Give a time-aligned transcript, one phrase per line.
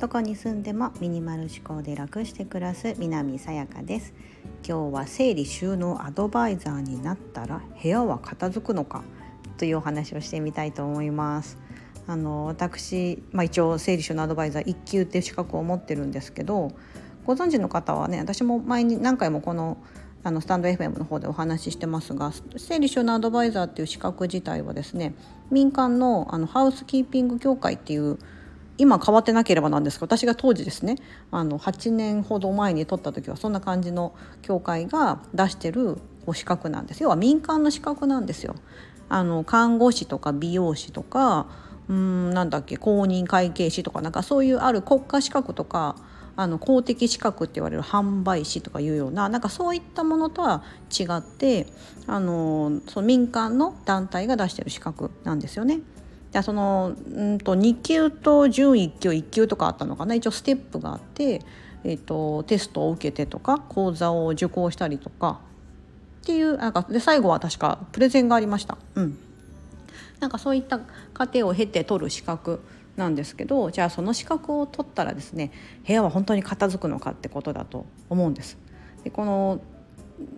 [0.00, 4.14] どこに住んでもミニマル思考で楽して暮らす南さやかです。
[4.66, 9.02] 今日は整理収納アドバイザーになったら部屋は片付くのか？
[9.58, 11.58] というお話をしてみたいと思います。
[12.06, 16.70] あの私、まあ、一応整理収納アドバイザー1級っていう資格を持ってるんですけど
[17.24, 19.78] ご存知の方はね私も前に何回もこの
[20.26, 25.14] あのスタンド FM の方でお話ししてますが整理収納アドバイザーっていう資格自体はですね
[25.52, 28.18] 民間のあのハウスキーピング協会っていう
[28.76, 30.96] 今変わってなければなんですが私が当時ですね
[31.30, 35.98] あの8年ほど前に取った時はそんな感じの協会が出してる
[36.34, 38.56] 資格なんです要は民間の資格なんですよ。
[39.08, 41.46] あの看護師とか美容師とか
[41.88, 45.94] うんなんだっけ公認会計士とかなんかそういうある国家資格とか
[46.36, 51.66] あの公的資格って言われる販売士とかいうようななんかそういったものとは違って
[52.06, 55.80] あのその民間の団体が出してる資格なんですよね。
[56.32, 61.40] でそのんと2級と準1級1級とかあったのかな一応ステップがあって、
[61.82, 65.40] えーと、テストを受けてとか講座を受講したりとか
[66.22, 68.76] っていうなんかで最後は確かプレゼンがありました。
[68.96, 69.18] うん、
[70.20, 70.80] なんかそういった
[71.14, 72.60] 過程を経て取る資格
[72.96, 75.52] なんですけどじゃあその資格を取ったらですね
[75.86, 78.58] 部屋は本当に片付くのかってことだと思うんです。
[79.04, 79.60] でこの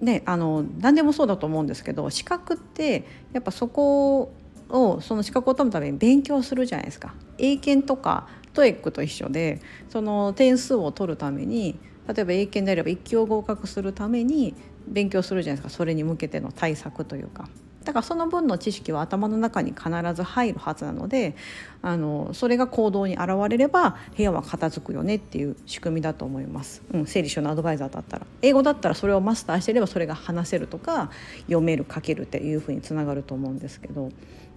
[0.00, 4.32] ねあの何でもそうだと思うんですけど資格ってやっぱそこ
[4.70, 7.14] をその資格を取るために勉強するじゃないですか。
[7.38, 14.54] 英検とかトエックと一緒でその点数を取るために例えば英検であれば1級を合格するために
[14.86, 17.48] 勉強するじゃないですかそれに向けての対策というか。
[17.84, 21.36] だからその分の知識は頭の中に必ず入るはずなので
[21.82, 28.26] あのそれが行動に現れれば部屋は片付くよねっていう仕組みだと思います、うん、整理収納アドバイザーだったら。
[28.42, 31.10] 英語だったらそれをマスターしてればそれが話せるとか
[31.42, 34.10] 読める書けるっていうふうにつながると思うんですけど、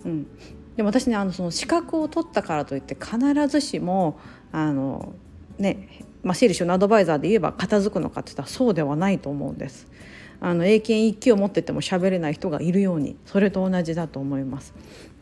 [0.05, 0.27] うん、
[0.75, 4.19] でも私ねあのその資格を取ったからといって必ずしも
[4.51, 5.13] あの
[5.57, 9.87] ねまあ、整理収納アドバイザーで言えば片付くのかって言ったらそうではないと思うんです。
[10.39, 14.71] あの英検1級を持ってても喋れない人がいるようにそれと同じだと思います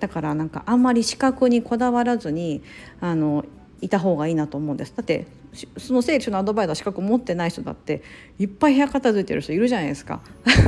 [0.02, 2.62] だからなんかあんまり資格にこだわらずに
[3.00, 3.46] あの
[3.80, 5.26] いた方がいいなと思うんですだって
[5.78, 8.04] その整理収納アドバイザー資格持ってない人だって
[8.38, 10.22] いっぱい部屋片付いてる人いるじゃないですか。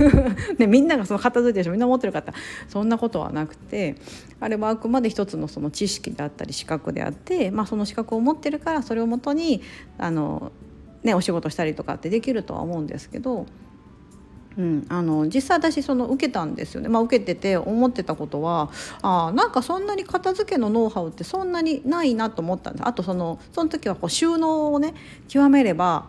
[0.58, 2.34] ね、みんながその片付いてる人みんな持ってる方
[2.68, 3.96] そんなことはなくて
[4.40, 9.62] あれはあくまで一つのその知識であったり資格であって、まあ、その資格を持ってるからそれをもとに
[9.98, 10.52] あの、
[11.04, 13.46] ね、お仕事したりとかってできるとは思うんですけど
[14.58, 18.72] うん、あの実際私その受けたんですよね、まあ、受けてて思ってたことは
[19.04, 22.88] あなんかそんなに片付けのノウハウってそんなにないなと思ったんです。
[22.88, 24.96] あとそのその時はこう収納をね
[25.28, 26.08] 極めれば、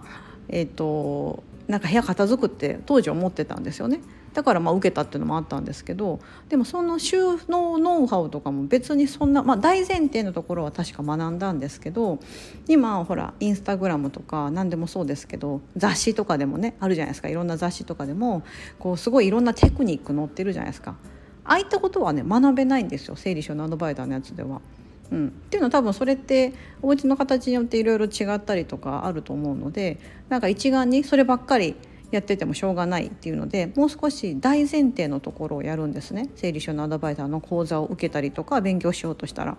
[0.49, 4.01] えーとなんか部屋片付くって当時思ってたんですよね。
[4.39, 12.21] だからまあ受けたっていうのもあったんですけどでもその収納ノウハウとかも別にそんな、まあ、大前提のところは確か学んだんですけど
[12.69, 18.45] 今ほらインスタグラムとか何でもそうですけど雑誌とかでもねあるじゃないですかいろんな雑誌とかでも
[18.79, 20.95] こうすごいいろんなテクニック載ってるじゃないですか。
[21.43, 24.61] ああいったことはね学べないんですよ整理収納アドバイザーのやつでは。
[25.11, 29.99] うん、っていうのは多分それってお家の形によっていろいろ違ったりとかあると思うので
[30.29, 31.77] なんか一概にそればっかり
[32.11, 39.57] やっててもしょうがないっていうのでもう少し大前提のところをやるんですね整理収納アドバイザーの講座を受けたりとか勉強しようとしたら。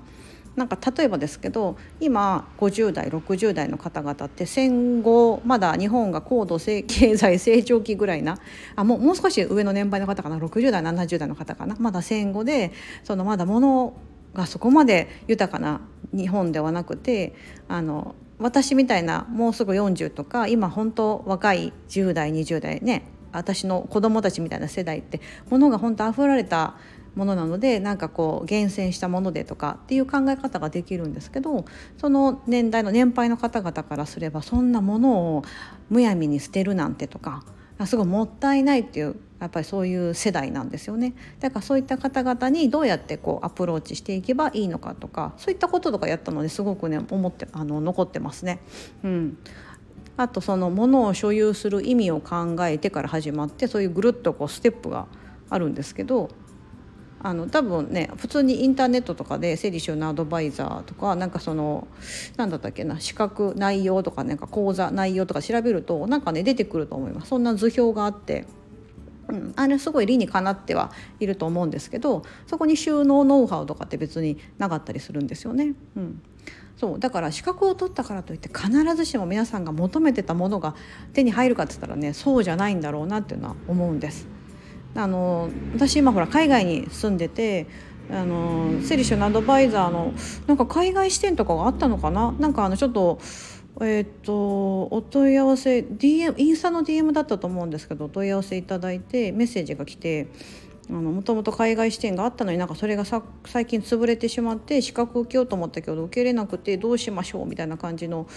[0.56, 6.84] なんか例えばですけど今50代60代の方々って戦後まだ日本が高度経
[7.18, 8.38] 済成長期ぐらいな
[8.76, 12.74] あもうもう少し上の年配の方かな60代70代の方かなまだ戦後で
[13.04, 13.94] そのまだ物
[14.34, 15.82] がそこまで豊かな
[16.14, 17.36] 日本ではなくて
[17.68, 26.76] あの私みたいなもうすぐ40とか今本当若い10代20代ね私の子供たちみたいな世代ってものが本当溢られた
[27.16, 31.66] ものなのでなんかこう厳選したものでとかっていう考え方ができるんですけど
[31.98, 35.44] その年代の年配の方々からすればそんなものを
[35.90, 37.44] むやみに捨てるなんてとか
[37.88, 48.60] すごいもったいないっていうやっぱりそういう世代なんですよねだからそういった方々にどうやってこうアプローチしていけばいいのかとかそういったこととかやったのですごくね思ってあの残ってますね。
[49.04, 49.38] うん
[50.18, 55.08] あとそのものを所有する意味を考えてから始まってそういうぐるっとこうステップが
[55.50, 56.30] あるんですけど
[57.22, 61.88] あの多分ね普通にインターネットとかで整理収納アドバイザーとかなんかその
[62.38, 67.30] 何だったっけな資格内容とかなんか講座内容とか調べるとなんかね出てくると思います。
[67.30, 68.46] そんな図表があって。
[69.28, 75.76] うん、あれすごい理にかなってはいると思うんですけどそこに収納ノウハウとかって別になかったりするんですよね。
[75.96, 76.22] うん、
[76.78, 77.00] そう。
[77.00, 80.74] だから資格を取ったからといって必ずしも皆さんが求めてたものが
[81.14, 84.39] 手に入るかって言ったらねそうじゃないんだろうなっていうのは思うんです。
[84.96, 87.68] あの私今ほら海外に住んでて
[88.12, 90.14] あの整理収納アドバイザーの
[90.48, 92.32] なんか海外支店とかがあったのかな？
[92.40, 93.20] なんかあのちょっと
[93.82, 100.28] えー、っとお問い合わせ DM インスタの DM だったと思うんですけどお問い合わせいただいてメッセージが来て
[100.90, 107.46] もともと海外支店があったのになんかそれがさ最近潰れてしまって資格受けようと思ったけど受けれなくてどうしましょう？
[107.46, 108.28] みたいな感じの、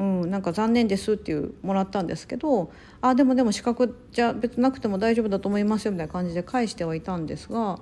[0.00, 7.78] うん、なんか残念ですっていうもらったんですけどあでもでも資格じゃ別なくても大丈夫だと思いますよみたいな感じで返してはいたんですが、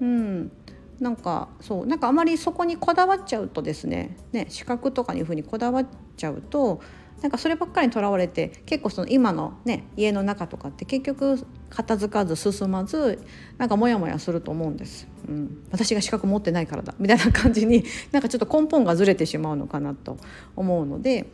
[0.00, 0.52] うん、
[1.00, 5.86] なんかそうなんかあまりそこにこだわっちゃうとですねね資格とかにいうふうにこだわっ
[6.16, 6.80] ちゃうと
[7.20, 13.24] なんかそればっかりにとらわれて結構その今のね家の中とかって結局片付かず進まず
[13.58, 20.18] なんかモヤモヤすると思うんです、うん、私が資格持ってないからだみたいな感じになんかちょっと根本がずれてしまうのかなと
[20.54, 21.26] 思うので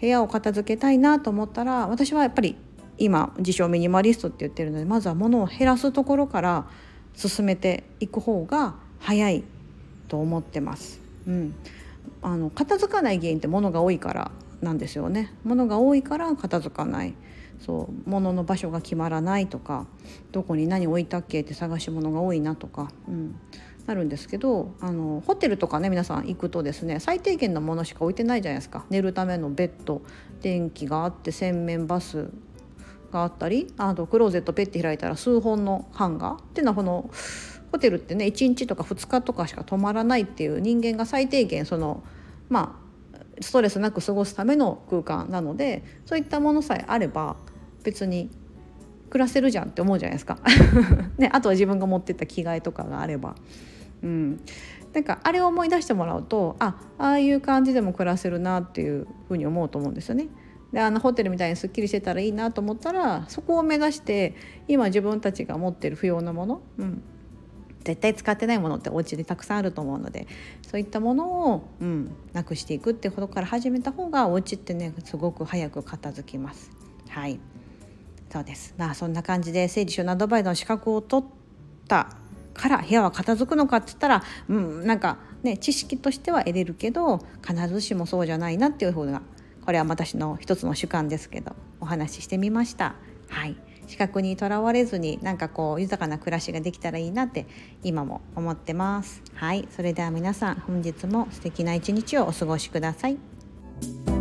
[0.00, 2.56] 部屋を片付けたいなと思ったら私はやっぱり
[2.98, 6.66] 今自称ミニマリストって言ってるのでまずは物を減らすところから
[7.14, 9.44] 進めていく方が早い
[10.08, 11.00] と思ってます。
[11.26, 11.54] うん、
[12.22, 15.32] あの片付かない原因って物が多いからなんですよね。
[15.44, 17.14] 物が多いから片付かない。
[17.64, 19.86] そう物の場所が決まらないとか
[20.30, 23.40] どこに何置いたっけって探し物が多いなとか、うん、
[23.86, 28.84] なるんですけどあのホテルとかね皆さん行くとですね最低限のものしか置いてないじゃないですか。
[28.90, 30.02] 寝るためのベッド
[30.42, 32.30] 電気があって洗面バス
[33.12, 36.34] があったりあとクローゼットペッて開いたら数本のハンガー。
[36.36, 37.10] っていうのはこの
[37.70, 42.02] ホテルってね1日とか2日とかしか泊まらないっていう人間が最低限その
[42.48, 42.86] まあ
[43.40, 47.36] ストレスなく過ごすための空間なのでそういったものさえあれば
[47.84, 48.30] 別に
[49.10, 50.38] 暮らせるじゃんって思うじゃないですか。
[51.18, 53.36] ね、あとは自分が持ってった着替えとかがあれば。
[54.02, 54.40] うん、
[54.92, 60.28] なんかあれを思い出してもらうとあああいう感じでも暮らせるなっていうふうに思うと思うんですよね。
[60.72, 64.34] であのホテルみたいにすっきりしてたらいいなと思ったらそこを目指して
[64.68, 67.02] 今自分たちが持ってる不要なもの、うん、
[67.84, 70.26] 絶対使ってないものってお家でたくさんあると思うので
[70.66, 76.70] そういったものを、うん、なくしていくってことから始めた方がお家ってねすごく早く片付きます。
[77.08, 77.38] はい
[78.30, 78.74] そうです。
[78.76, 81.28] まあそんな感じで整理収納アドバイザーの資格を取っ
[81.88, 82.08] た
[82.54, 89.22] から部屋は片付くのかって言ったら、うん、なんかね知識としては得れるけど必ずしもそうじゃないなっていうふうな
[89.64, 92.94] これは私の一つの主観ですけどお話ししてみました。
[93.28, 93.56] はい。
[93.86, 97.46] 資格にとらわれずになんかこう豊かな暮らしができたらいいなって
[97.84, 99.22] 今も思ってます。
[99.34, 99.68] はい。
[99.70, 104.15] それでは皆さん本日も素敵な一日をお過ごしください。